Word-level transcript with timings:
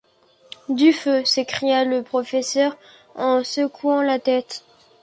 Du 0.67 0.93
feu! 0.93 1.23
s’écria 1.25 1.85
le 1.85 2.01
professeur 2.01 2.75
en 3.15 3.43
secouant 3.43 4.01
la 4.01 4.17
tête! 4.17 4.63